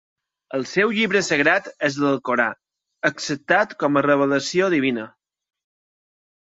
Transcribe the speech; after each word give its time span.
El 0.59 0.63
seu 0.69 0.93
llibre 0.99 1.21
sagrat 1.27 1.67
és 1.89 1.99
l'Alcorà, 2.05 2.49
acceptat 3.13 3.79
com 3.85 4.01
a 4.03 4.07
revelació 4.11 4.75
divina. 4.79 5.11